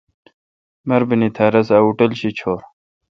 [0.87, 2.61] مربینی تھیا رس ا ہوٹل شی چھور۔